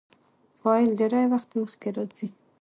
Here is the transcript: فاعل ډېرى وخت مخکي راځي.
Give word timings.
فاعل 0.59 0.89
ډېرى 0.99 1.23
وخت 1.33 1.49
مخکي 1.61 1.89
راځي. 1.95 2.27